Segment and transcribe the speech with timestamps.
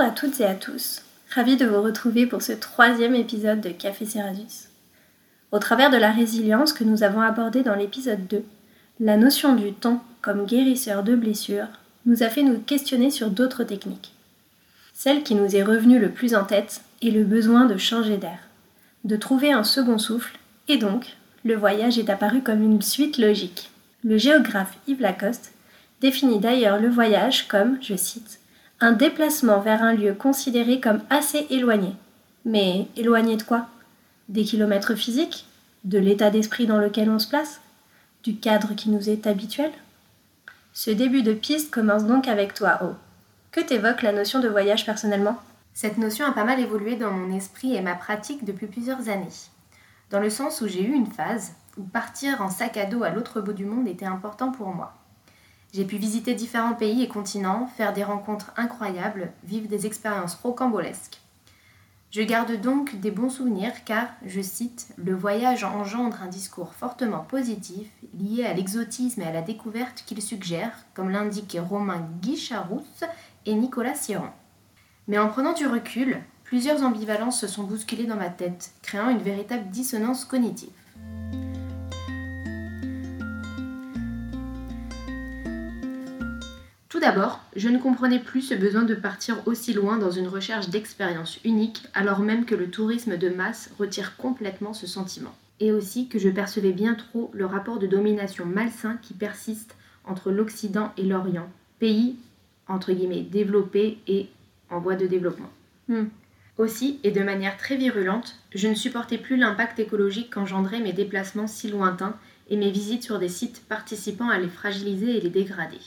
[0.00, 3.68] Bonjour à toutes et à tous, ravi de vous retrouver pour ce troisième épisode de
[3.68, 4.70] Café Cerasus.
[5.52, 8.42] Au travers de la résilience que nous avons abordée dans l'épisode 2,
[9.00, 11.66] la notion du temps comme guérisseur de blessures
[12.06, 14.14] nous a fait nous questionner sur d'autres techniques.
[14.94, 18.38] Celle qui nous est revenue le plus en tête est le besoin de changer d'air,
[19.04, 23.70] de trouver un second souffle, et donc le voyage est apparu comme une suite logique.
[24.02, 25.52] Le géographe Yves Lacoste
[26.00, 28.39] définit d'ailleurs le voyage comme, je cite,
[28.82, 31.94] un déplacement vers un lieu considéré comme assez éloigné.
[32.46, 33.66] Mais éloigné de quoi?
[34.30, 35.46] Des kilomètres physiques?
[35.84, 37.60] De l'état d'esprit dans lequel on se place?
[38.22, 39.70] Du cadre qui nous est habituel?
[40.72, 42.94] Ce début de piste commence donc avec toi, O.
[43.52, 45.38] Que t'évoque la notion de voyage personnellement?
[45.74, 49.28] Cette notion a pas mal évolué dans mon esprit et ma pratique depuis plusieurs années.
[50.10, 53.10] Dans le sens où j'ai eu une phase où partir en sac à dos à
[53.10, 54.94] l'autre bout du monde était important pour moi.
[55.72, 61.20] J'ai pu visiter différents pays et continents, faire des rencontres incroyables, vivre des expériences rocambolesques.
[62.10, 67.20] Je garde donc des bons souvenirs car, je cite, le voyage engendre un discours fortement
[67.20, 67.88] positif
[68.18, 73.04] lié à l'exotisme et à la découverte qu'il suggère, comme l'indiquaient Romain Guicharousse
[73.46, 74.30] et Nicolas Siron.
[75.06, 79.22] Mais en prenant du recul, plusieurs ambivalences se sont bousculées dans ma tête, créant une
[79.22, 80.79] véritable dissonance cognitive.
[87.00, 90.68] Tout d'abord, je ne comprenais plus ce besoin de partir aussi loin dans une recherche
[90.68, 95.34] d'expérience unique, alors même que le tourisme de masse retire complètement ce sentiment.
[95.60, 100.30] Et aussi que je percevais bien trop le rapport de domination malsain qui persiste entre
[100.30, 102.16] l'Occident et l'Orient, pays
[102.68, 104.28] entre guillemets développés et
[104.68, 105.50] en voie de développement.
[105.88, 106.08] Hmm.
[106.58, 111.46] Aussi, et de manière très virulente, je ne supportais plus l'impact écologique qu'engendraient mes déplacements
[111.46, 112.16] si lointains
[112.50, 115.80] et mes visites sur des sites participant à les fragiliser et les dégrader.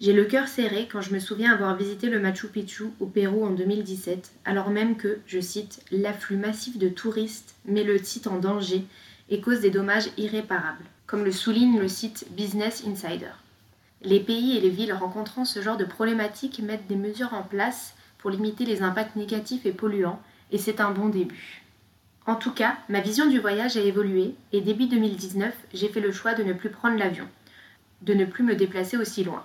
[0.00, 3.44] J'ai le cœur serré quand je me souviens avoir visité le Machu Picchu au Pérou
[3.44, 8.38] en 2017, alors même que, je cite, l'afflux massif de touristes met le site en
[8.38, 8.86] danger
[9.28, 13.32] et cause des dommages irréparables, comme le souligne le site Business Insider.
[14.00, 17.94] Les pays et les villes rencontrant ce genre de problématiques mettent des mesures en place
[18.16, 21.62] pour limiter les impacts négatifs et polluants, et c'est un bon début.
[22.24, 26.10] En tout cas, ma vision du voyage a évolué, et début 2019, j'ai fait le
[26.10, 27.28] choix de ne plus prendre l'avion,
[28.00, 29.44] de ne plus me déplacer aussi loin.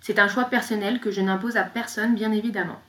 [0.00, 2.80] C'est un choix personnel que je n'impose à personne, bien évidemment.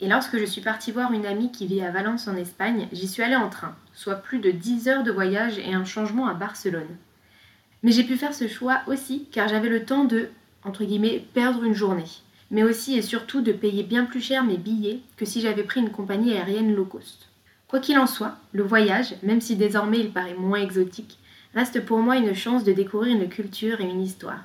[0.00, 3.08] Et lorsque je suis partie voir une amie qui vit à Valence en Espagne, j'y
[3.08, 6.34] suis allée en train, soit plus de 10 heures de voyage et un changement à
[6.34, 6.96] Barcelone.
[7.82, 10.28] Mais j'ai pu faire ce choix aussi car j'avais le temps de,
[10.64, 12.04] entre guillemets, perdre une journée,
[12.50, 15.80] mais aussi et surtout de payer bien plus cher mes billets que si j'avais pris
[15.80, 17.28] une compagnie aérienne low cost.
[17.68, 21.18] Quoi qu'il en soit, le voyage, même si désormais il paraît moins exotique,
[21.54, 24.44] reste pour moi une chance de découvrir une culture et une histoire.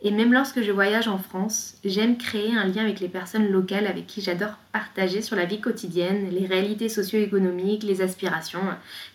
[0.00, 3.86] Et même lorsque je voyage en France, j'aime créer un lien avec les personnes locales
[3.86, 8.62] avec qui j'adore partager sur la vie quotidienne, les réalités socio-économiques, les aspirations,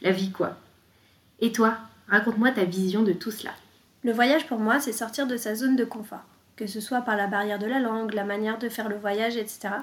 [0.01, 0.57] la vie quoi.
[1.39, 1.77] Et toi,
[2.09, 3.51] raconte-moi ta vision de tout cela.
[4.03, 6.25] Le voyage pour moi, c'est sortir de sa zone de confort,
[6.57, 9.37] que ce soit par la barrière de la langue, la manière de faire le voyage,
[9.37, 9.75] etc.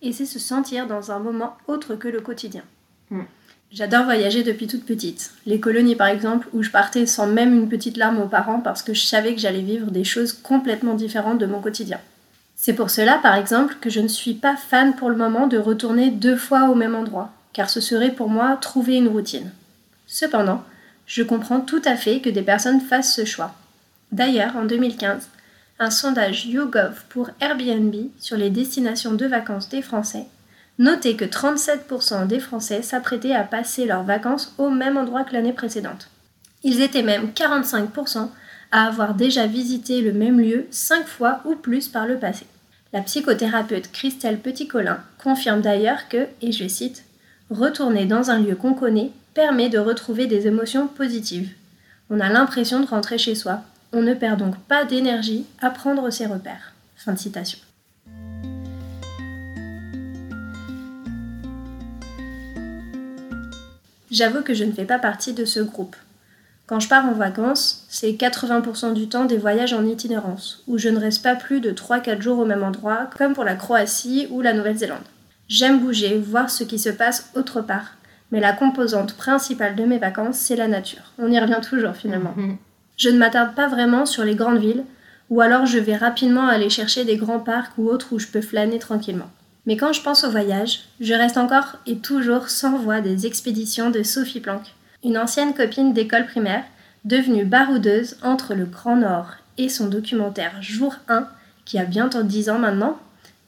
[0.00, 2.62] Et c'est se sentir dans un moment autre que le quotidien.
[3.10, 3.24] Hmm.
[3.70, 5.32] J'adore voyager depuis toute petite.
[5.44, 8.82] Les colonies par exemple, où je partais sans même une petite larme aux parents parce
[8.82, 12.00] que je savais que j'allais vivre des choses complètement différentes de mon quotidien.
[12.56, 15.58] C'est pour cela par exemple que je ne suis pas fan pour le moment de
[15.58, 19.50] retourner deux fois au même endroit, car ce serait pour moi trouver une routine.
[20.06, 20.64] Cependant,
[21.06, 23.54] je comprends tout à fait que des personnes fassent ce choix.
[24.12, 25.28] D'ailleurs, en 2015,
[25.78, 30.24] un sondage YouGov pour Airbnb sur les destinations de vacances des Français
[30.78, 35.52] Notez que 37% des Français s'apprêtaient à passer leurs vacances au même endroit que l'année
[35.52, 36.08] précédente.
[36.62, 38.28] Ils étaient même 45%
[38.70, 42.46] à avoir déjà visité le même lieu 5 fois ou plus par le passé.
[42.92, 47.04] La psychothérapeute Christelle Petit-Colin confirme d'ailleurs que, et je cite,
[47.50, 51.50] Retourner dans un lieu qu'on connaît permet de retrouver des émotions positives.
[52.10, 53.62] On a l'impression de rentrer chez soi.
[53.92, 56.72] On ne perd donc pas d'énergie à prendre ses repères.
[56.96, 57.58] Fin de citation.
[64.10, 65.96] J'avoue que je ne fais pas partie de ce groupe.
[66.66, 70.88] Quand je pars en vacances, c'est 80% du temps des voyages en itinérance, où je
[70.88, 74.42] ne reste pas plus de 3-4 jours au même endroit, comme pour la Croatie ou
[74.42, 74.98] la Nouvelle-Zélande.
[75.48, 77.96] J'aime bouger, voir ce qui se passe autre part,
[78.30, 81.12] mais la composante principale de mes vacances, c'est la nature.
[81.18, 82.34] On y revient toujours finalement.
[82.36, 82.58] Mhm.
[82.98, 84.84] Je ne m'attarde pas vraiment sur les grandes villes,
[85.30, 88.40] ou alors je vais rapidement aller chercher des grands parcs ou autres où je peux
[88.40, 89.30] flâner tranquillement.
[89.68, 93.90] Mais quand je pense au voyage, je reste encore et toujours sans voix des expéditions
[93.90, 94.62] de Sophie Planck,
[95.04, 96.64] une ancienne copine d'école primaire,
[97.04, 101.28] devenue baroudeuse entre le Grand Nord et son documentaire Jour 1,
[101.66, 102.96] qui a bientôt 10 ans maintenant,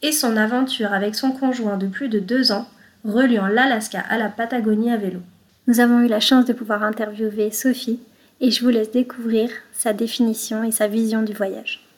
[0.03, 2.69] et son aventure avec son conjoint de plus de 2 ans,
[3.03, 5.21] reliant l'Alaska à la Patagonie à vélo.
[5.69, 7.99] Nous avons eu la chance de pouvoir interviewer Sophie
[8.43, 11.90] et je vous laisse découvrir sa définition et sa vision du voyage.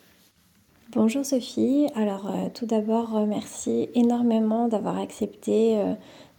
[0.95, 5.79] Bonjour Sophie, alors euh, tout d'abord euh, merci énormément d'avoir accepté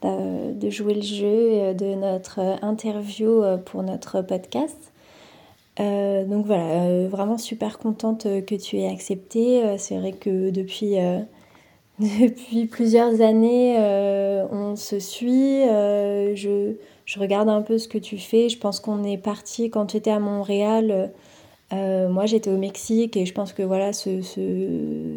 [0.04, 4.92] euh, de jouer le jeu de notre interview pour notre podcast.
[5.78, 9.76] donc voilà, vraiment super contente que tu aies accepté.
[9.78, 10.96] C'est vrai que depuis,
[11.98, 13.76] depuis plusieurs années,
[14.52, 15.64] on se suit.
[15.64, 16.74] je,
[17.06, 18.50] je, regarde un peu ce que tu fais.
[18.50, 21.12] Je pense qu'on est parti quand tu étais à Montréal
[21.72, 24.20] euh, moi, j'étais au Mexique et je pense que voilà, ce,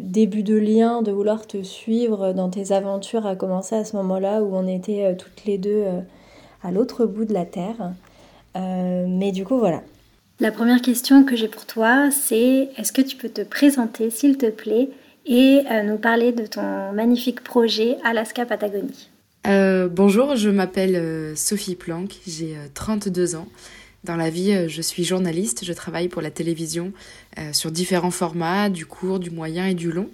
[0.02, 4.42] début de lien, de vouloir te suivre dans tes aventures a commencé à ce moment-là
[4.42, 6.00] où on était euh, toutes les deux euh,
[6.62, 7.92] à l'autre bout de la Terre.
[8.54, 9.82] mais du coup, voilà.
[10.40, 14.38] La première question que j'ai pour toi, c'est est-ce que tu peux te présenter, s'il
[14.38, 14.88] te plaît,
[15.26, 19.10] et nous parler de ton magnifique projet Alaska Patagonie?
[19.44, 23.46] Bonjour, je m'appelle Sophie Planck, j'ai 32 ans.
[24.04, 26.92] Dans la vie, euh, je suis journaliste, je travaille pour la télévision
[27.38, 30.08] euh, sur différents formats, du court, du moyen et du long,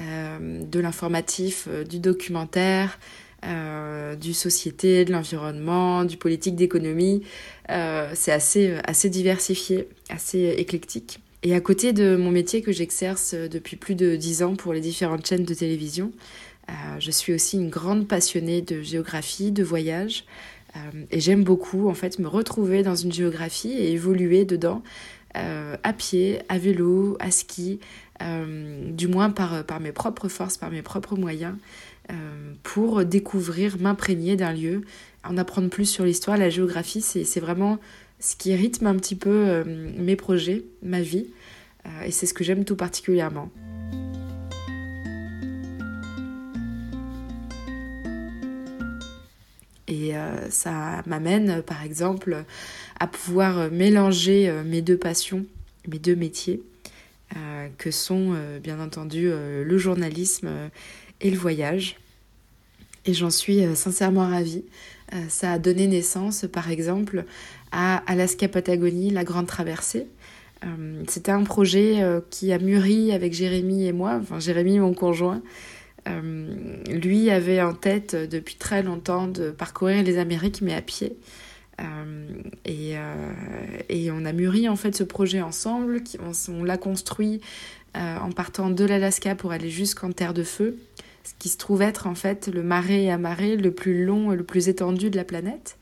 [0.00, 2.98] euh, de l'informatif, du documentaire,
[4.20, 7.22] du société, de l'environnement, du politique, d'économie.
[7.68, 11.20] c'est assez, assez diversifié, assez éclectique.
[11.44, 14.80] Et à côté de mon métier que j'exerce depuis plus de dix ans pour les
[14.80, 16.10] différentes chaînes de télévision,
[16.98, 20.24] je suis aussi une grande passionnée de géographie, de voyage,
[21.10, 24.82] et j'aime beaucoup en fait me retrouver dans une géographie et évoluer dedans
[25.36, 27.80] euh, à pied, à vélo, à ski,
[28.22, 31.56] euh, du moins par, par mes propres forces, par mes propres moyens,
[32.62, 34.80] pour découvrir, m'imprégner d'un lieu,
[35.24, 36.38] en apprendre plus sur l'histoire.
[36.38, 37.78] La géographie, c'est vraiment
[38.18, 41.26] ce qui rythme un petit peu mes projets, ma vie,
[42.06, 43.50] et c'est ce que j'aime tout particulièrement.
[50.18, 52.44] Euh, ça m'amène, par exemple,
[53.00, 55.46] à pouvoir mélanger euh, mes deux passions,
[55.86, 56.62] mes deux métiers,
[57.36, 60.48] euh, que sont bien entendu le journalisme
[61.20, 61.96] et le voyage.
[63.06, 64.64] Et j'en suis sincèrement ravie.
[65.28, 67.24] ça a donné naissance, par exemple,
[67.72, 70.06] à Alaska Patagonie, la grande traversée.
[71.06, 75.42] C'était un projet qui a mûri avec Jérémy et moi, enfin Jérémy mon conjoint,
[76.06, 81.16] euh, lui avait en tête depuis très longtemps de parcourir les Amériques, mais à pied.
[81.80, 82.28] Euh,
[82.64, 83.32] et, euh,
[83.88, 86.02] et, on a mûri en fait ce projet ensemble.
[86.48, 87.40] On, l'a construit
[87.94, 90.76] en partant de l'Alaska pour aller jusqu'en Terre de Feu,
[91.24, 94.36] ce qui se trouve être en fait le marais à marée le plus long et
[94.36, 95.78] le plus étendu de la planète.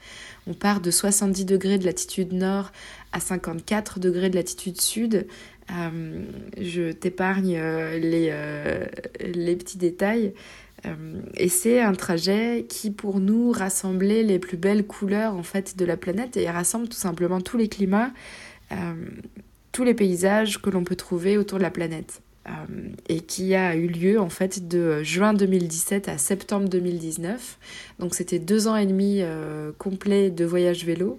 [0.46, 2.72] On part de 70 degrés de latitude nord
[3.12, 5.26] à 54 degrés de latitude sud
[5.70, 6.24] euh,
[6.60, 8.84] je t'épargne euh, les, euh,
[9.20, 10.32] les, petits détails.
[11.34, 15.84] et c'est un trajet qui, pour nous, rassemblait les plus belles couleurs en fait de
[15.84, 18.12] la planète et rassemble tout simplement tous les climats,
[19.72, 22.20] tous les paysages que l'on peut trouver autour de la planète.
[23.08, 27.58] et qui a eu lieu en fait de juin 2017 à septembre 2019.
[27.98, 29.22] Donc c'était deux ans et demi
[29.78, 31.18] complets de voyage vélo,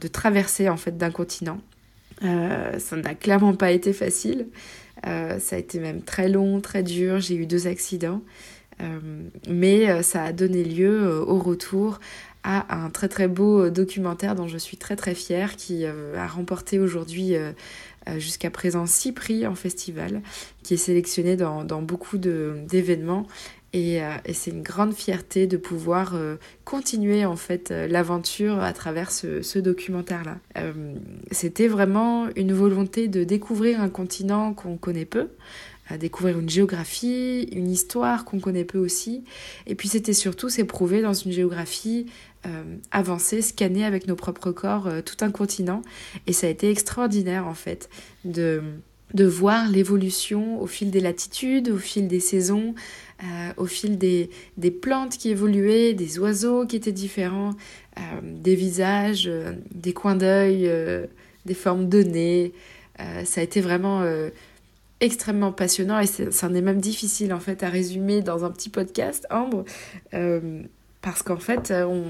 [0.00, 1.60] de traversée en fait d'un continent.
[2.22, 4.46] Ça n'a clairement pas été facile.
[5.04, 7.20] ça a été même très long, très dur.
[7.20, 8.22] J'ai eu deux accidents.
[9.48, 12.00] mais ça a donné lieu au retour
[12.44, 16.78] à un très très beau documentaire dont je suis très très fière qui a remporté
[16.78, 17.36] aujourd'hui
[18.08, 20.22] euh, jusqu'à présent six prix en festival,
[20.64, 23.26] qui est sélectionné dans, beaucoup d'événements.
[23.72, 28.72] Et, euh, et c'est une grande fierté de pouvoir euh, continuer en fait l'aventure à
[28.72, 30.38] travers ce, documentaire-là.
[31.30, 35.28] C'était vraiment une volonté de découvrir un continent qu'on connaît peu,
[35.98, 39.24] découvrir une géographie, une histoire qu'on connaît peu aussi.
[39.66, 42.06] Et puis c'était surtout s'éprouver dans une géographie
[42.44, 45.80] euh, avancer, scanner avec nos propres corps euh, tout un continent.
[46.26, 47.88] Et ça a été extraordinaire en fait
[48.24, 48.62] de,
[49.14, 52.74] de voir l'évolution au fil des latitudes, au fil des saisons,
[53.22, 57.50] euh, au fil des, des, plantes qui évoluaient, des oiseaux qui étaient différents,
[58.22, 59.30] des visages,
[59.74, 60.70] des coins d'œil,
[61.44, 62.52] des formes de nez.
[63.24, 64.02] ça a été vraiment
[65.00, 69.26] extrêmement passionnant et c'en est même difficile en fait à résumer dans un petit podcast,
[69.30, 69.64] Ambre
[71.02, 72.04] parce qu'en fait, euh, on,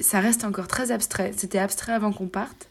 [0.00, 1.32] ça reste encore très abstrait.
[1.36, 2.68] C'était abstrait avant qu'on parte.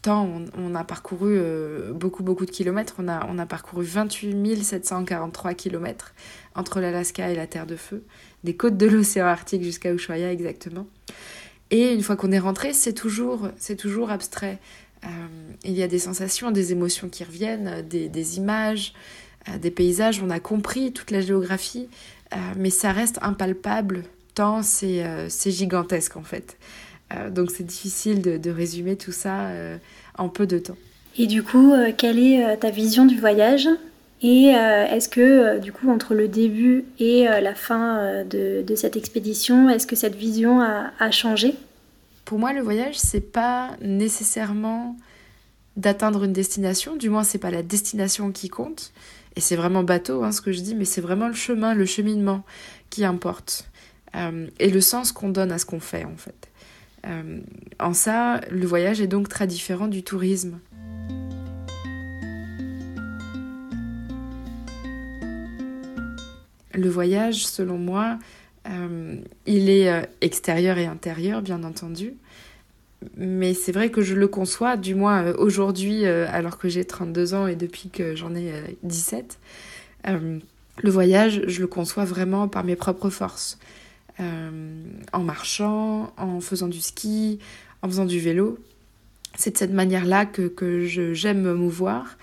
[0.00, 2.94] Euh, tant on, a parcouru euh, beaucoup, beaucoup de kilomètres.
[2.98, 6.14] On a, on a parcouru 28 743 kilomètres
[6.54, 8.02] entre l'Alaska et la Terre de Feu,
[8.44, 10.86] des côtes de l'océan Arctique jusqu'à Ushuaia exactement.
[11.70, 14.58] Et une fois qu'on est rentré, c'est toujours, c'est toujours abstrait.
[15.64, 18.92] il y a des sensations, des émotions qui reviennent, des, des images,
[19.60, 20.20] des paysages.
[20.20, 21.88] On a compris toute la géographie,
[22.34, 24.04] euh, mais ça reste impalpable
[24.34, 26.56] tant c'est euh, gigantesque en fait.
[27.12, 29.50] Euh, donc c'est difficile de, de, résumer tout ça
[30.16, 30.76] en peu de temps.
[31.18, 33.68] Et du coup, quelle est ta vision du voyage?
[34.22, 39.68] Et est-ce que, du coup, entre le début et la fin de, de, cette expédition,
[39.68, 41.54] est-ce que cette vision a, a changé?
[42.24, 44.96] Pour moi, le voyage, c'est pas nécessairement
[45.76, 48.92] d'atteindre une destination, du moins, c'est pas la destination qui compte,
[49.36, 51.86] et c'est vraiment bateau hein, ce que je dis, mais c'est vraiment le chemin, le
[51.86, 52.44] cheminement
[52.90, 53.68] qui importe.
[54.16, 56.48] Euh, et le sens qu'on donne à ce qu'on fait en fait.
[57.06, 57.40] Euh,
[57.78, 60.58] en ça, le voyage est donc très différent du tourisme.
[66.74, 68.18] Le voyage, selon moi,
[68.68, 69.16] euh,
[69.46, 72.14] il est extérieur et intérieur, bien entendu
[73.16, 76.84] mais c'est vrai que je le conçois, du moins euh, aujourd'hui, euh, alors que j'ai
[76.84, 78.52] 32 ans et depuis que j'en ai
[78.82, 79.38] 17.
[80.08, 80.38] Euh,
[80.82, 83.58] le voyage, je le conçois vraiment par mes propres forces.
[84.20, 87.38] En marchant, en faisant du ski,
[87.82, 88.58] en faisant du vélo.
[89.36, 92.18] C'est de cette manière-là que, que j'aime me mouvoir.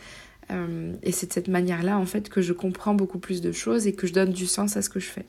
[0.50, 3.94] et c'est de cette manière-là, en fait, que je comprends beaucoup plus de choses et
[3.94, 5.26] que je donne du sens à ce que je fais.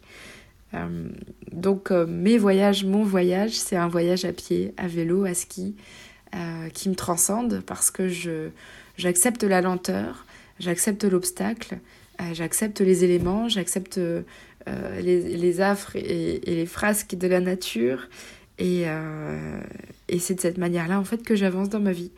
[0.75, 1.09] Euh,
[1.53, 5.77] donc euh, mes voyages, mon voyage, c'est un voyage à pied, à vélo, à ski,
[6.35, 8.09] euh, qui me transcende parce que
[8.97, 10.27] j'accepte la lenteur,
[10.59, 11.79] j'accepte l'obstacle,
[12.33, 14.01] j'accepte les éléments, j'accepte
[14.67, 18.09] les, les, affres et, les frasques de la nature.
[18.59, 18.85] Et,
[20.19, 22.11] c'est de cette manière-là, en fait, que j'avance dans ma vie.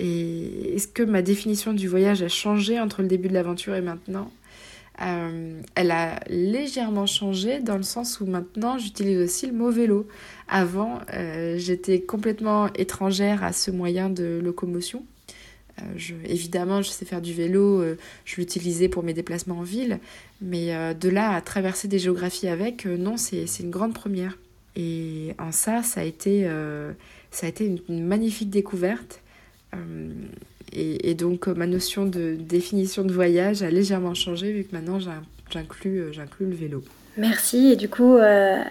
[0.00, 3.80] Et est-ce que ma définition du voyage a changé entre le début de l'aventure et
[3.80, 4.30] maintenant?
[5.00, 10.08] Euh, elle a légèrement changé dans le sens où maintenant j'utilise aussi le mot vélo.
[10.48, 15.04] Avant, euh, j'étais complètement étrangère à ce moyen de locomotion.
[15.82, 17.82] Euh, évidemment, je sais faire du vélo,
[18.24, 19.98] je l'utilisais pour mes déplacements en ville,
[20.40, 24.38] mais de là à traverser des géographies avec, non, c'est une grande première.
[24.76, 26.48] Et en ça, ça a été,
[27.60, 29.20] une, magnifique découverte.
[30.72, 34.98] Et, donc ma notion de définition de voyage a légèrement changé vu que maintenant
[35.50, 36.84] j'inclus, euh, le vélo.
[37.16, 37.72] Merci.
[37.72, 38.62] Et du coup, euh,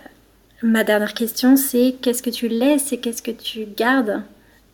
[0.64, 4.22] ma dernière question, c'est qu'est-ce que tu laisses et qu'est-ce que tu gardes?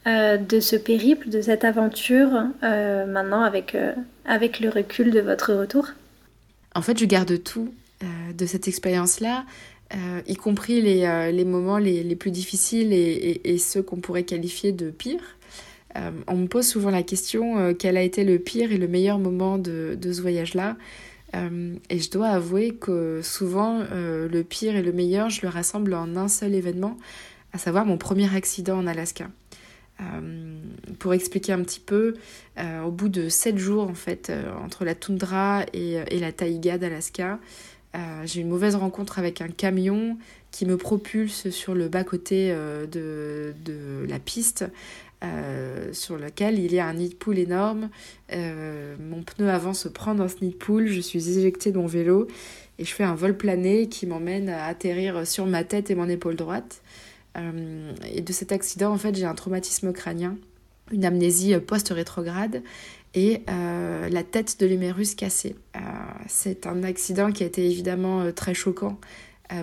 [0.08, 2.32] Euh, de ce périple, de cette aventure,
[2.62, 3.78] maintenant avec,
[4.26, 5.88] avec le recul de votre retour?
[6.76, 7.74] En fait, je garde tout
[8.36, 9.46] de cette expérience-là.
[10.28, 12.96] y compris les, les moments les, les, plus difficiles et,
[13.46, 15.38] et, et ceux qu'on pourrait qualifier de pires.
[15.96, 18.88] Euh, on me pose souvent la question euh, quel a été le pire et le
[18.88, 20.76] meilleur moment de, ce voyage-là?
[21.36, 25.94] Euh, et je dois avouer que souvent, le pire et le meilleur, je le rassemble
[25.94, 26.98] en un seul événement,
[27.54, 29.30] à savoir mon premier accident en Alaska.
[31.00, 32.16] Pour expliquer un petit peu,
[32.86, 34.32] au bout de sept jours en fait,
[34.64, 37.40] entre la toundra et, la taïga d'Alaska,
[38.26, 40.18] j'ai une mauvaise rencontre avec un camion
[40.52, 44.66] qui me propulse sur le bas-côté de, de, la piste
[45.92, 47.90] sur lequel il y a un nid de poule énorme.
[48.32, 51.88] mon pneu avant se prend dans ce nid de poule, je suis éjectée de mon
[51.88, 52.28] vélo
[52.80, 56.10] et je fais un vol plané qui m'emmène à atterrir sur ma tête et mon
[56.10, 56.82] épaule droite.
[57.36, 60.38] Et de cet accident, en fait, j'ai un traumatisme crânien,
[60.92, 62.62] une amnésie post-rétrograde
[63.14, 65.56] et euh, la tête de l'humérus cassée.
[65.76, 65.80] Euh,
[66.28, 68.98] c'est un accident qui a été évidemment euh, très choquant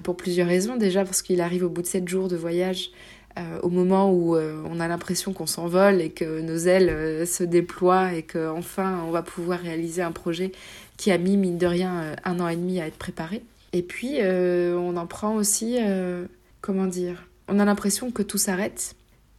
[0.04, 0.76] pour plusieurs raisons.
[0.76, 2.90] Déjà parce qu'il arrive au bout de sept jours de voyage,
[3.62, 8.22] au moment où on a l'impression qu'on s'envole et que nos ailes se déploient et
[8.22, 10.52] qu'enfin on va pouvoir réaliser un projet
[10.96, 13.42] qui a mis, mine de rien, un an et demi à être préparé.
[13.72, 15.78] Et puis on en prend aussi,
[16.60, 18.94] comment dire, on a l'impression que tout s'arrête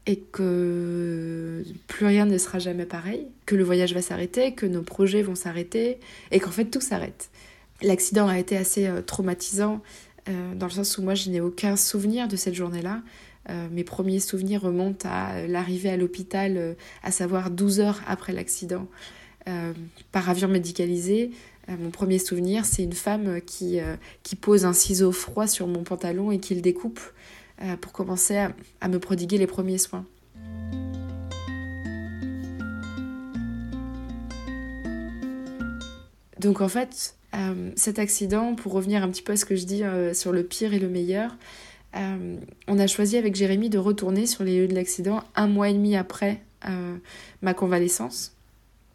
[0.06, 4.82] et que plus rien ne sera jamais pareil, que le voyage va s'arrêter, que nos
[4.82, 6.00] projets vont s'arrêter
[6.32, 7.30] et qu'en fait tout s'arrête.
[7.82, 9.82] L'accident a été assez euh, traumatisant
[10.30, 13.02] euh, dans le sens où moi je n'ai aucun souvenir de cette journée-là.
[13.50, 18.88] Euh, mes premiers souvenirs remontent à l'arrivée à l'hôpital, à savoir 12 heures après l'accident,
[20.12, 21.32] par avion médicalisé.
[21.68, 23.80] mon premier souvenir, c'est une femme qui,
[24.22, 27.00] qui pose un ciseau froid sur mon pantalon et qui le découpe
[27.64, 30.06] euh, pour commencer à, me prodiguer les premiers soins.
[36.40, 39.66] Donc en fait, euh, cet accident, pour revenir un petit peu à ce que je
[39.66, 41.36] dis euh, sur le pire et le meilleur,
[41.94, 45.74] on a choisi avec Jérémy de retourner sur les lieux de l'accident un mois et
[45.74, 46.42] demi après
[47.42, 48.34] ma convalescence.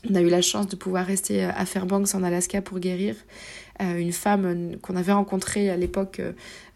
[0.09, 3.15] On a eu la chance de pouvoir rester à Fairbanks en Alaska pour guérir
[3.81, 6.21] une femme qu'on avait rencontrée à l'époque,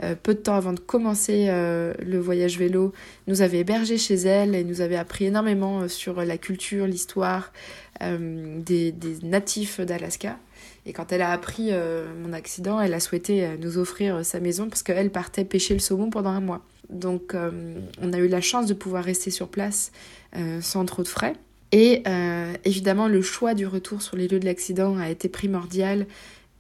[0.03, 2.93] euh, peu de temps avant de commencer euh, le voyage vélo,
[3.27, 7.53] nous avait hébergé chez elle et nous avait appris énormément sur la culture, l'histoire
[8.01, 10.39] des, natifs d'Alaska.
[10.87, 11.71] Et quand elle a appris
[12.23, 16.09] mon accident, elle a souhaité nous offrir sa maison parce qu'elle partait pêcher le saumon
[16.09, 16.65] pendant un mois.
[16.89, 17.35] Donc
[18.01, 19.93] on a eu la chance de pouvoir rester sur place
[20.63, 21.35] sans trop de frais.
[21.73, 22.03] Et
[22.65, 26.07] évidemment, le choix du retour sur les lieux de l'accident a été primordial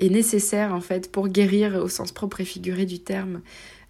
[0.00, 3.42] est nécessaire en fait pour guérir au sens propre et figuré du terme.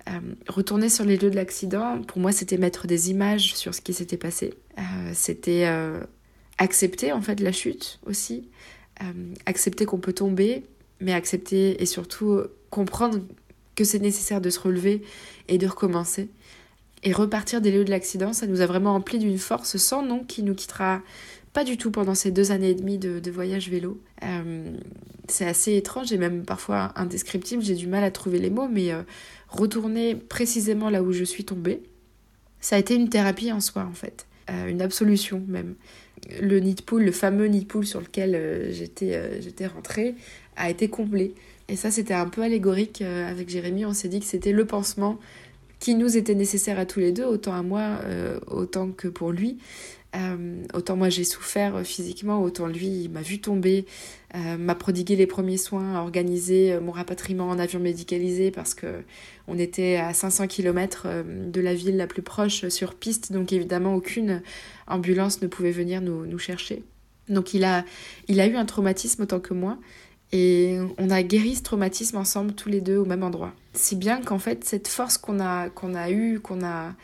[0.08, 3.80] Euh, retourner sur les lieux de l'accident, pour moi, c'était mettre des images sur ce
[3.80, 4.54] qui s'était passé.
[4.78, 4.82] Euh,
[5.14, 6.00] c'était euh,
[6.58, 8.48] accepter en fait la chute aussi,
[9.46, 10.64] accepter qu'on peut tomber,
[11.00, 13.20] mais accepter et surtout comprendre
[13.76, 15.02] que c'est nécessaire de se relever
[15.48, 16.28] et de recommencer.
[17.02, 20.22] Et repartir des lieux de l'accident, ça nous a vraiment empli d'une force sans nom
[20.22, 21.00] qui nous quittera
[21.52, 24.00] pas du tout pendant ces deux années et demie de, voyage vélo.
[24.22, 24.76] Euh,
[25.28, 28.92] c'est assez étrange et même parfois indescriptible, j'ai du mal à trouver les mots, mais
[28.92, 29.02] euh,
[29.48, 31.82] retourner précisément là où je suis tombée,
[32.60, 35.74] ça a été une thérapie en soi en fait, euh, une absolution même.
[36.40, 40.14] Le nid de poule, le fameux nid de poule sur lequel j'étais, j'étais rentrée,
[40.56, 41.34] a été comblé.
[41.68, 43.86] Et ça, c'était un peu allégorique avec Jérémy.
[43.86, 45.18] On s'est dit que c'était le pansement
[45.78, 48.00] qui nous était nécessaire à tous les deux, autant à moi,
[48.48, 49.56] autant que pour lui.
[50.16, 53.86] Euh, autant moi j'ai souffert euh, physiquement, autant lui il m'a vu tomber,
[54.34, 59.04] euh, m'a prodigué les premiers soins, a organisé mon rapatriement en avion médicalisé parce que
[59.46, 63.94] on était à 500 km de la ville la plus proche sur piste, donc évidemment
[63.94, 64.42] aucune
[64.88, 66.82] ambulance ne pouvait venir nous, nous chercher.
[67.28, 67.84] Donc il a,
[68.26, 69.78] il a eu un traumatisme autant que moi
[70.32, 73.52] et on a guéri ce traumatisme ensemble tous les deux au même endroit.
[73.74, 76.94] Si bien qu'en fait cette force qu'on a, qu'on a eue, qu'on a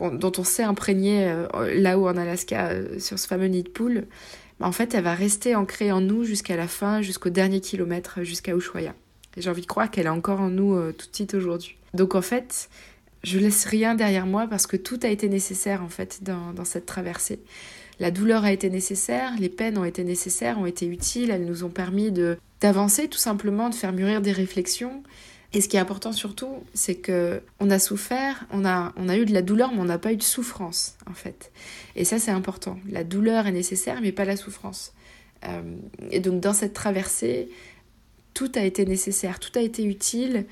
[0.00, 4.06] dont on s'est imprégné euh, là-haut en Alaska euh, sur ce fameux nid de poule,
[4.58, 8.22] bah, en fait, elle va rester ancrée en nous jusqu'à la fin, jusqu'au dernier kilomètre,
[8.22, 8.94] jusqu'à Ushuaia.
[9.36, 11.76] Et j'ai envie de croire qu'elle est encore en nous euh, tout de suite aujourd'hui.
[11.94, 12.68] Donc en fait,
[13.22, 16.86] je laisse rien derrière moi parce que tout a été nécessaire en fait dans, cette
[16.86, 17.40] traversée.
[17.98, 21.64] La douleur a été nécessaire, les peines ont été nécessaires, ont été utiles, elles nous
[21.64, 25.02] ont permis de d'avancer tout simplement, de faire mûrir des réflexions
[25.52, 29.16] et ce qui est important surtout, c'est que on a souffert, on a, on a
[29.16, 31.50] eu de la douleur, mais on n'a pas eu de souffrance, en fait.
[31.96, 32.78] Et ça, c'est important.
[32.88, 34.92] La douleur est nécessaire, mais pas la souffrance.
[35.44, 35.62] Euh,
[36.12, 37.48] et donc, dans cette traversée,
[38.32, 40.46] tout a été nécessaire, tout a été utile.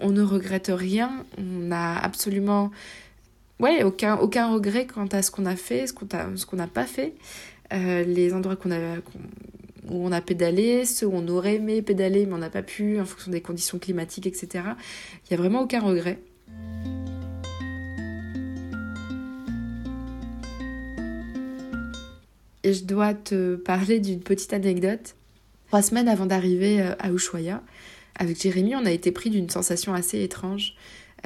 [0.00, 1.24] On ne regrette rien.
[1.38, 2.70] On n'a absolument,
[3.58, 7.14] ouais, aucun, aucun regret quant à ce qu'on a fait, ce qu'on n'a pas fait.
[7.72, 8.96] Euh, les endroits qu'on a,
[9.88, 13.00] où on a pédalé, ceux où on aurait aimé pédaler mais on n'a pas pu
[13.00, 14.48] en fonction des conditions climatiques, etc.
[14.54, 16.18] Il n'y a vraiment aucun regret.
[22.64, 25.16] Et je dois te parler d'une petite anecdote.
[25.66, 27.62] Trois semaines avant d'arriver euh, à Ushuaia,
[28.14, 30.74] avec Jérémy, on a été pris d'une sensation assez étrange.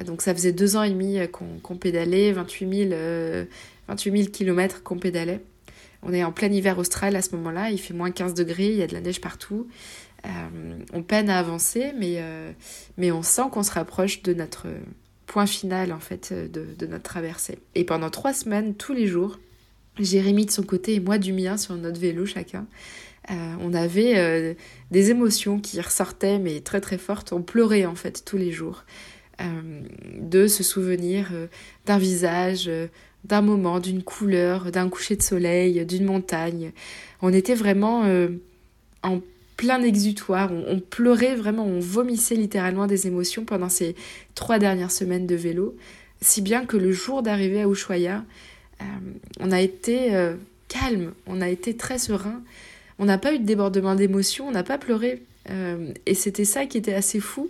[0.04, 3.46] Donc ça faisait deux ans et demi qu'on pédalait, 28 000,
[3.88, 5.40] 28 km qu'on pédalait.
[6.08, 8.76] On est en plein hiver austral à ce moment-là, il fait moins 15 degrés, il
[8.76, 9.66] y a de la neige partout.
[10.24, 10.28] Euh,
[10.92, 12.52] on peine à avancer, mais, euh,
[12.96, 14.68] mais on sent qu'on se rapproche de notre
[15.26, 17.58] point final en fait de, notre traversée.
[17.74, 19.40] Et pendant trois semaines, tous les jours,
[19.98, 22.66] Jérémy de son côté et moi du mien sur notre vélo chacun.
[23.28, 24.56] on avait
[24.90, 27.32] des émotions qui ressortaient mais très très fortes.
[27.32, 28.84] On pleurait en fait tous les jours
[29.40, 31.32] de se souvenir
[31.86, 32.70] d'un visage,
[33.28, 36.72] d'un moment, d'une couleur, d'un coucher de soleil, d'une montagne.
[37.22, 38.04] On était vraiment
[39.02, 39.20] en
[39.56, 43.94] plein exutoire, on, pleurait vraiment, on vomissait littéralement des émotions pendant ces
[44.34, 45.74] trois dernières semaines de vélo,
[46.20, 48.24] si bien que le jour d'arrivée à Ushuaia,
[48.80, 48.84] euh,
[49.40, 50.34] on a été euh,
[50.68, 52.42] calme, on a été très serein,
[52.98, 56.66] on n'a pas eu de débordement d'émotions, on n'a pas pleuré, euh, et c'était ça
[56.66, 57.48] qui était assez fou.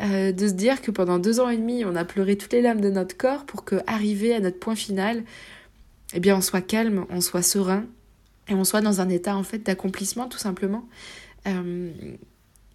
[0.00, 2.80] De se dire que pendant deux ans et demi, on a pleuré toutes les larmes
[2.80, 5.22] de notre corps pour que, arrivé à notre point final,
[6.14, 7.86] eh bien, on soit calme, on soit serein,
[8.48, 10.88] et on soit dans un état en fait d'accomplissement tout simplement
[11.46, 11.90] euh,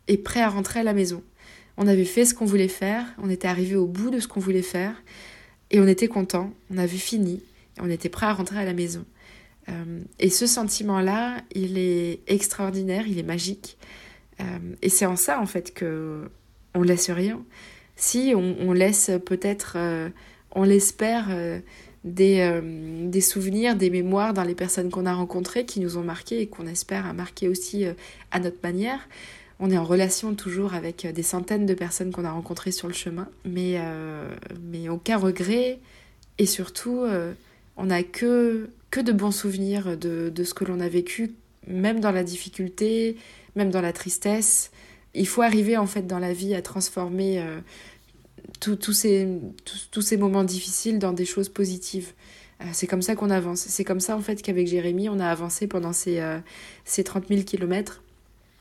[0.08, 1.24] et prêt à rentrer à la maison.
[1.78, 4.40] On avait fait ce qu'on voulait faire, on était arrivé au bout de ce qu'on
[4.40, 4.96] voulait faire
[5.70, 7.44] et on était content, on avait fini,
[7.80, 9.06] on était prêt à rentrer à la maison.
[9.70, 13.78] Euh, et ce sentiment-là, il est extraordinaire, il est magique.
[14.40, 14.44] Euh,
[14.82, 16.30] et c'est en ça en fait que
[16.78, 17.44] on laisse rien.
[17.96, 19.76] Si on, laisse peut-être,
[20.52, 21.30] on l'espère,
[22.08, 22.62] des, euh,
[23.10, 26.48] des, souvenirs, des mémoires dans les personnes qu'on a rencontrées qui nous ont marqué et
[26.48, 27.94] qu'on espère marquer aussi euh,
[28.32, 29.08] à notre manière.
[29.60, 32.88] On est en relation toujours avec euh, des centaines de personnes qu'on a rencontrées sur
[32.88, 33.80] le chemin, mais,
[34.64, 35.80] mais aucun regret
[36.38, 37.06] et surtout
[37.76, 41.32] on n'a que, que de bons souvenirs de, de ce que l'on a vécu,
[41.68, 43.18] même dans la difficulté,
[43.56, 44.72] même dans la tristesse.
[45.18, 47.44] Il faut arriver en fait dans la vie à transformer
[48.60, 49.28] tous ces,
[49.92, 52.14] tous, ces moments difficiles dans des choses positives.
[52.62, 53.62] Euh, c'est comme ça qu'on avance.
[53.62, 56.40] C'est comme ça en fait qu'avec Jérémy, on a avancé pendant ces, euh,
[56.86, 58.02] ces 30 000 kilomètres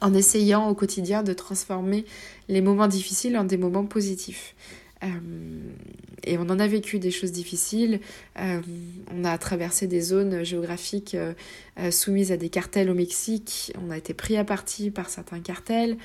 [0.01, 2.05] en essayant au quotidien de transformer
[2.49, 4.55] les moments difficiles en des moments positifs.
[5.07, 5.73] Euh,
[6.25, 8.01] et on en a vécu des choses difficiles.
[8.37, 11.17] on a traversé des zones géographiques
[11.91, 13.73] soumises à des cartels au Mexique.
[13.81, 15.97] On a été pris à partie par certains cartels.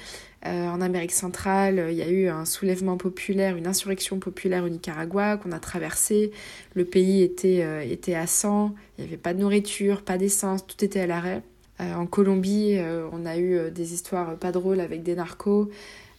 [0.48, 4.70] Euh, en Amérique centrale, il y a eu un soulèvement populaire, une insurrection populaire au
[4.70, 6.32] Nicaragua qu'on a traversé.
[6.74, 10.66] Le pays était, euh, était à sang, il n'y avait pas de nourriture, pas d'essence,
[10.66, 11.44] tout était à l'arrêt.
[11.80, 12.78] Euh, en Colombie,
[13.12, 15.70] on a eu des histoires pas drôles avec des narcos.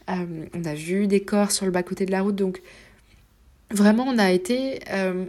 [0.08, 2.36] On a vu des corps sur le bas-côté de la route.
[2.36, 2.62] Donc,
[3.70, 4.80] vraiment, on a été,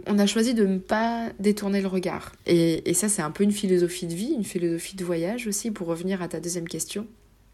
[0.06, 2.32] on a choisi de ne pas détourner le regard.
[2.46, 5.70] Et, et ça, c'est un peu une philosophie de vie, une philosophie de voyage aussi,
[5.70, 7.06] pour revenir à ta deuxième question.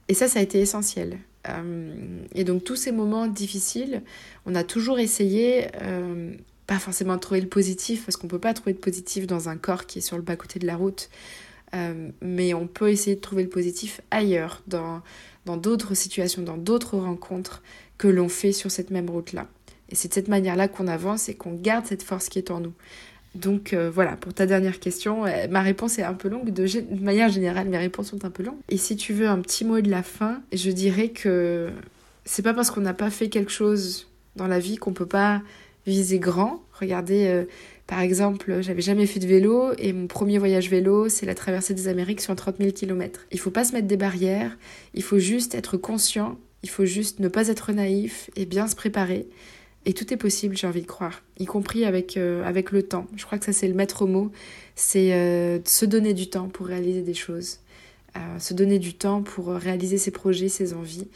[0.09, 1.19] Et ça, ça a été essentiel.
[1.49, 4.03] Euh, et donc tous ces moments difficiles,
[4.47, 6.35] on a toujours essayé, euh,
[6.67, 9.87] pas forcément trouver le positif, parce qu'on peut pas trouver de positif dans un corps
[9.87, 11.09] qui est sur le bas-côté de la route,
[11.75, 15.01] euh, mais on peut essayer de trouver le positif ailleurs, dans
[15.47, 17.63] dans d'autres situations, dans d'autres rencontres
[17.99, 19.47] que l'on fait sur cette même route-là.
[19.91, 22.61] Et c'est de cette manière-là qu'on avance et qu'on garde cette force qui est en
[22.61, 22.73] nous.
[23.35, 26.51] Donc euh, voilà, pour ta dernière question, euh, ma réponse est un peu longue.
[26.53, 26.67] De,
[27.01, 28.59] manière générale, mes réponses sont un peu longues.
[28.69, 31.71] Et si tu veux un petit mot de la fin, je dirais que
[32.25, 35.43] c'est pas parce qu'on n'a pas fait quelque chose dans la vie qu'on peut pas
[35.87, 36.63] viser grand.
[36.73, 37.45] Regardez, euh,
[37.91, 41.75] par exemple, j'avais jamais fait de vélo et mon premier voyage vélo, c'est la traversée
[41.75, 43.27] des Amériques sur 30 000 km.
[43.33, 44.57] Il faut pas se mettre des barrières,
[44.95, 48.77] il faut juste être conscient, il faut juste ne pas être naïf et bien se
[48.77, 49.27] préparer.
[49.87, 53.09] Et tout est possible, j'ai envie de croire, y compris avec, euh, avec le temps.
[53.17, 54.31] Je crois que ça c'est le maître mot,
[54.77, 57.59] c'est euh, se donner du temps pour réaliser des choses,
[58.17, 61.09] euh, se donner du temps pour réaliser ses projets, ses envies,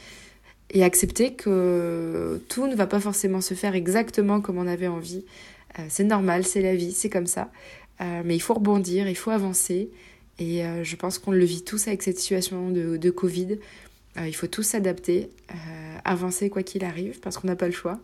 [0.70, 5.24] et accepter que tout ne va pas forcément se faire exactement comme on avait envie.
[5.88, 7.50] C'est normal, c'est la vie, c'est comme ça.
[8.00, 9.90] mais il faut rebondir, il faut avancer,
[10.38, 13.58] et je pense qu'on le vit tous avec cette situation de, Covid.
[14.16, 15.30] il faut tous s'adapter,
[16.04, 18.00] avancer quoi qu'il arrive, parce qu'on n'a pas le choix.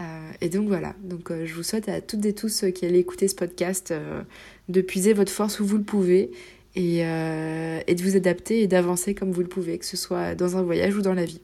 [0.00, 2.98] Euh, et donc voilà, donc euh, je vous souhaite à toutes et tous qui allez
[2.98, 4.22] écouter ce podcast euh,
[4.68, 6.32] de puiser votre force où vous le pouvez
[6.74, 10.56] et, et de vous adapter et d'avancer comme vous le pouvez, que ce soit dans
[10.56, 11.40] un voyage ou dans la vie.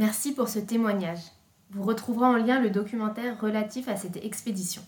[0.00, 1.20] Merci pour ce témoignage.
[1.72, 4.80] Vous retrouverez en lien le documentaire relatif à cette expédition.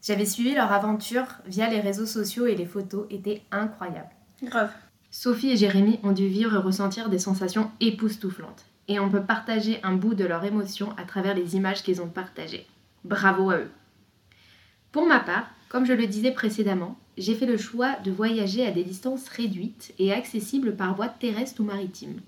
[0.00, 4.14] J'avais suivi leur aventure via les réseaux sociaux et les photos étaient incroyables.
[4.42, 4.72] Grave.
[5.10, 8.64] Sophie et Jérémy ont dû vivre et ressentir des sensations époustouflantes.
[8.88, 12.08] Et on peut partager un bout de leur émotion à travers les images qu'ils ont
[12.08, 12.66] partagées.
[13.04, 13.70] Bravo à eux.
[14.90, 18.70] Pour ma part, comme je le disais précédemment, j'ai fait le choix de voyager à
[18.70, 22.22] des distances réduites et accessibles par voie terrestre ou maritime.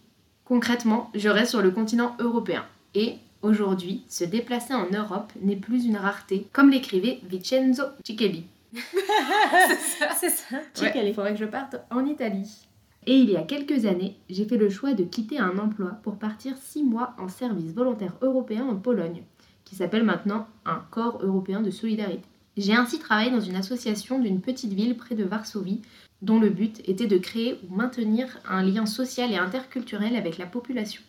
[0.46, 2.64] Concrètement, je reste sur le continent européen.
[2.94, 8.44] Et aujourd'hui, se déplacer en Europe n'est plus une rareté, comme l'écrivait Vincenzo Ciccelli.
[8.72, 12.68] c'est ça, Il faudrait que je parte en Italie.
[13.06, 16.16] Et il y a quelques années, j'ai fait le choix de quitter un emploi pour
[16.16, 19.22] partir six mois en service volontaire européen en Pologne,
[19.64, 22.24] qui s'appelle maintenant un corps européen de solidarité.
[22.56, 25.82] J'ai ainsi travaillé dans une association d'une petite ville près de Varsovie,
[26.22, 30.46] dont le but était de créer ou maintenir un lien social et interculturel avec la
[30.46, 31.02] population.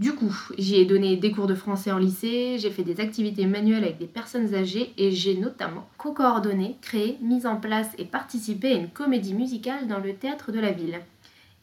[0.00, 3.44] Du coup, j'y ai donné des cours de français en lycée, j'ai fait des activités
[3.44, 8.72] manuelles avec des personnes âgées et j'ai notamment co-coordonné, créé, mis en place et participé
[8.72, 11.00] à une comédie musicale dans le théâtre de la ville.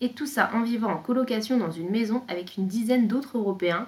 [0.02, 3.88] Et tout ça en vivant en colocation dans une maison avec une dizaine d'autres Européens.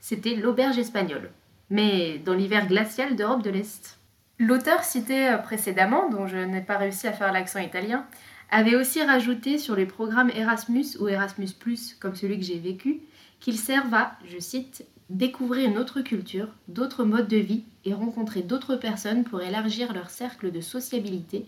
[0.00, 1.30] C'était l'auberge espagnole,
[1.68, 3.99] mais dans l'hiver glacial d'Europe de l'Est.
[4.42, 8.06] L'auteur cité euh, précédemment, dont je n'ai pas réussi à faire l'accent italien,
[8.50, 11.48] avait aussi rajouté sur les programmes Erasmus ou Erasmus⁇
[11.98, 13.02] comme celui que j'ai vécu,
[13.38, 18.40] qu'ils servent à, je cite, découvrir une autre culture, d'autres modes de vie et rencontrer
[18.40, 21.44] d'autres personnes pour élargir leur cercle de sociabilité,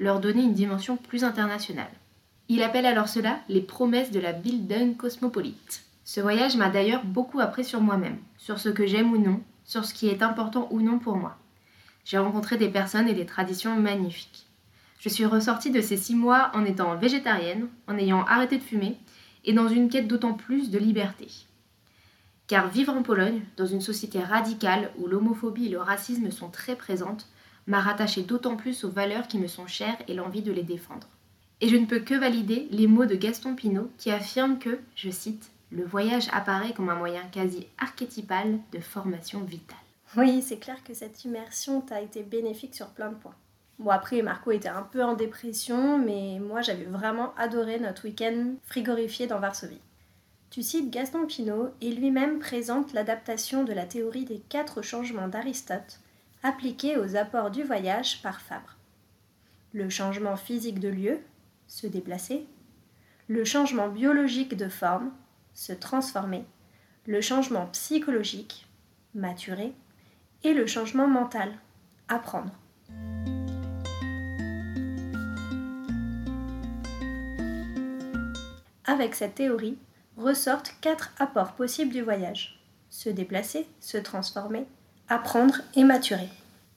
[0.00, 1.92] leur donner une dimension plus internationale.
[2.48, 5.84] Il appelle alors cela les promesses de la Bildung cosmopolite.
[6.02, 9.84] Ce voyage m'a d'ailleurs beaucoup appris sur moi-même, sur ce que j'aime ou non, sur
[9.84, 11.38] ce qui est important ou non pour moi.
[12.04, 14.46] J'ai rencontré des personnes et des traditions magnifiques.
[14.98, 18.98] Je suis ressortie de ces six mois en étant végétarienne, en ayant arrêté de fumer
[19.44, 21.28] et dans une quête d'autant plus de liberté.
[22.46, 26.76] Car vivre en Pologne, dans une société radicale où l'homophobie et le racisme sont très
[26.76, 27.28] présentes,
[27.66, 31.08] m'a rattaché d'autant plus aux valeurs qui me sont chères et l'envie de les défendre.
[31.60, 35.10] Et je ne peux que valider les mots de Gaston Pinault qui affirme que, je
[35.10, 39.76] cite, le voyage apparaît comme un moyen quasi archétypal de formation vitale.
[40.16, 43.34] Oui, c'est clair que cette immersion t'a été bénéfique sur plein de points.
[43.78, 48.54] Bon, après, Marco était un peu en dépression, mais moi j'avais vraiment adoré notre week-end
[48.64, 49.80] frigorifié dans Varsovie.
[50.50, 56.00] Tu cites Gaston Pinault et lui-même présente l'adaptation de la théorie des quatre changements d'Aristote
[56.42, 58.76] appliquée aux apports du voyage par Fabre.
[59.72, 61.20] Le changement physique de lieu,
[61.66, 62.46] se déplacer,
[63.28, 65.10] le changement biologique de forme,
[65.54, 66.44] se transformer,
[67.06, 68.66] le changement psychologique,
[69.14, 69.72] maturer,
[70.44, 71.52] et le changement mental,
[72.08, 72.52] apprendre.
[78.84, 79.78] Avec cette théorie,
[80.16, 82.58] ressortent quatre apports possibles du voyage.
[82.90, 84.66] Se déplacer, se transformer,
[85.08, 86.28] apprendre et maturer.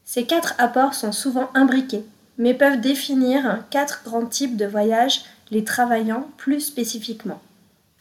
[0.03, 2.05] Ces quatre apports sont souvent imbriqués,
[2.37, 7.41] mais peuvent définir quatre grands types de voyages, les travaillant plus spécifiquement.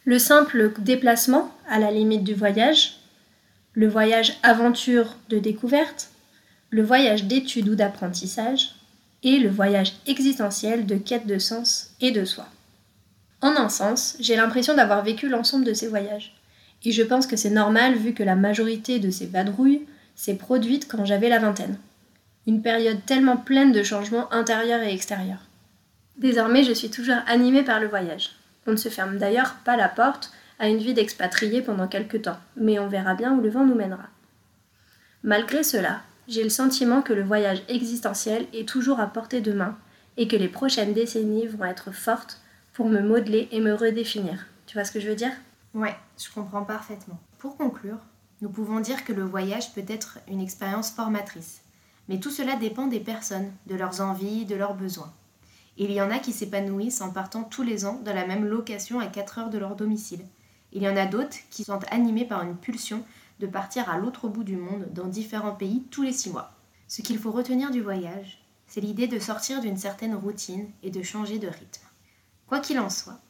[0.04, 3.00] Le simple déplacement, à la limite du voyage,
[3.74, 6.10] le voyage aventure de découverte,
[6.70, 8.74] le voyage d'étude ou d'apprentissage,
[9.24, 12.46] et le voyage existentiel de quête de sens et de soi.
[13.40, 16.34] En un sens, j'ai l'impression d'avoir vécu l'ensemble de ces voyages.
[16.84, 20.86] Et je pense que c'est normal vu que la majorité de ces vadrouilles s'est produite
[20.86, 21.78] quand j'avais la vingtaine.
[22.46, 25.46] Une période tellement pleine de changements intérieurs et extérieurs.
[26.18, 28.32] Désormais, je suis toujours animée par le voyage.
[28.66, 32.38] On ne se ferme d'ailleurs pas la porte à une vie d'expatrié pendant quelque temps,
[32.56, 34.08] mais on verra bien où le vent nous mènera.
[35.22, 39.76] Malgré cela, j'ai le sentiment que le voyage existentiel est toujours à portée de main
[40.16, 42.40] et que les prochaines décennies vont être fortes
[42.72, 44.46] pour me modeler et me redéfinir.
[44.66, 45.32] Tu vois ce que je veux dire?
[45.74, 47.18] Ouais, je comprends parfaitement.
[47.38, 47.98] Pour conclure,
[48.40, 51.62] nous pouvons dire que le voyage peut être une expérience formatrice.
[52.08, 55.12] Mais tout cela dépend des personnes, de leurs envies, de leurs besoins.
[55.76, 59.00] Il y en a qui s'épanouissent en partant tous les ans dans la même location
[59.00, 60.24] à 4 heures de leur domicile,
[60.74, 63.02] il y en a d'autres qui sont animés par une pulsion
[63.40, 66.52] de partir à l'autre bout du monde, dans différents pays, tous les six mois.
[66.88, 71.02] Ce qu'il faut retenir du voyage, c'est l'idée de sortir d'une certaine routine et de
[71.02, 71.86] changer de rythme.
[72.46, 73.20] Quoi qu'il en soit,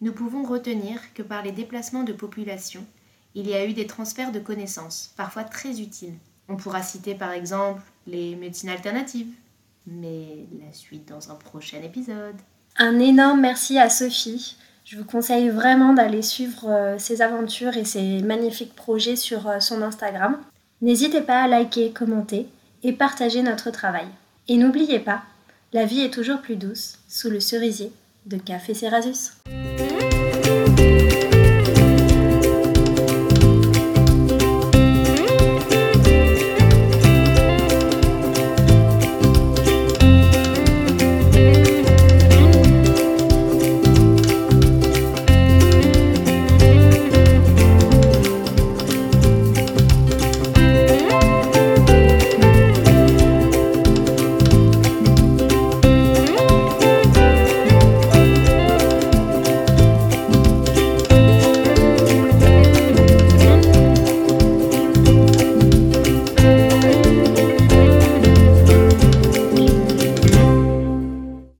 [0.00, 2.86] nous pouvons retenir que par les déplacements de population,
[3.34, 6.18] il y a eu des transferts de connaissances, parfois très utiles.
[6.48, 9.32] On pourra citer par exemple les médecines alternatives,
[9.86, 12.36] mais la suite dans un prochain épisode.
[12.76, 14.56] Un énorme merci à Sophie
[14.90, 19.60] je vous conseille vraiment d'aller suivre euh, ses aventures et ses magnifiques projets sur euh,
[19.60, 20.36] son Instagram.
[20.82, 22.48] N'hésitez pas à liker, commenter
[22.82, 24.08] et partager notre travail.
[24.48, 25.22] Et n'oubliez pas,
[25.72, 27.92] la vie est toujours plus douce sous le cerisier
[28.26, 29.34] de Café Cerasus.